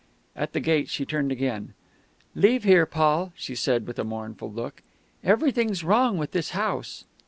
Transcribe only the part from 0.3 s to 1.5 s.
At the gate she turned